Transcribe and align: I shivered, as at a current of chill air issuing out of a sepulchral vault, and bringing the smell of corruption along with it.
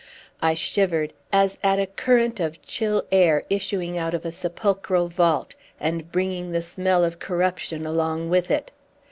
I 0.41 0.55
shivered, 0.55 1.13
as 1.31 1.59
at 1.61 1.77
a 1.77 1.85
current 1.85 2.39
of 2.39 2.59
chill 2.63 3.03
air 3.11 3.43
issuing 3.51 3.99
out 3.99 4.15
of 4.15 4.25
a 4.25 4.31
sepulchral 4.31 5.09
vault, 5.09 5.53
and 5.79 6.11
bringing 6.11 6.53
the 6.53 6.63
smell 6.63 7.03
of 7.05 7.19
corruption 7.19 7.85
along 7.85 8.31
with 8.31 8.49
it. 8.49 8.71